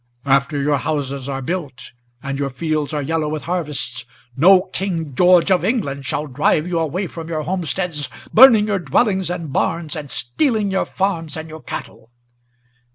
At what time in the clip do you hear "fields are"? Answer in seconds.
2.49-3.03